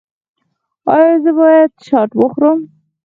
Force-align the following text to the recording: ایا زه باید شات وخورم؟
ایا 0.95 1.13
زه 1.23 1.31
باید 1.39 1.71
شات 1.87 2.09
وخورم؟ 2.19 2.59